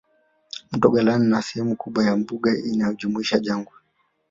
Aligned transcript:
Mto 0.71 0.89
Galana 0.89 1.25
na 1.25 1.41
Sehemu 1.41 1.75
kubwa 1.75 2.03
ya 2.05 2.17
mbuga 2.17 2.51
inajumuisha 2.57 3.39
jangwa 3.39 3.73